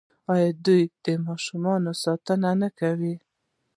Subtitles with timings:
[0.33, 3.15] آیا دوی د ماشومانو ساتنه نه کوي؟